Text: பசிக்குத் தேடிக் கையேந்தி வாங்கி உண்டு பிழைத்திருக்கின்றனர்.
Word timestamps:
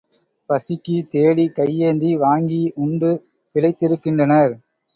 பசிக்குத் 0.49 1.09
தேடிக் 1.09 1.55
கையேந்தி 1.55 2.15
வாங்கி 2.15 2.73
உண்டு 2.75 3.11
பிழைத்திருக்கின்றனர். 3.55 4.53